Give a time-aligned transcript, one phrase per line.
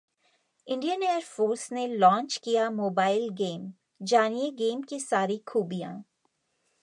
[0.67, 3.71] Indian Air Force ने launch किया mobile game,
[4.01, 5.93] जानिए गेम की सारी खूबियां